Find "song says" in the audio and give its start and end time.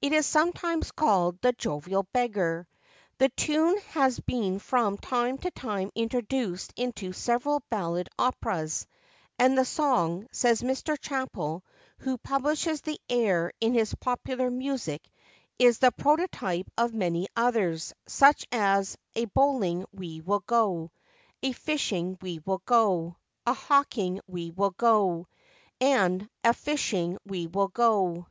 9.66-10.62